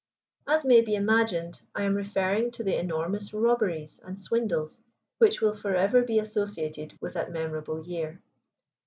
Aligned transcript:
As 0.47 0.65
may 0.65 0.81
be 0.81 0.95
imagined, 0.95 1.61
I 1.75 1.83
am 1.83 1.93
referring 1.93 2.49
to 2.53 2.63
the 2.63 2.75
enormous 2.79 3.35
robberies 3.35 4.01
and 4.03 4.19
swindles 4.19 4.81
which 5.19 5.41
will 5.41 5.53
forever 5.55 6.01
be 6.01 6.17
associated 6.17 6.97
with 6.99 7.13
that 7.13 7.31
memorable 7.31 7.85
year. 7.85 8.19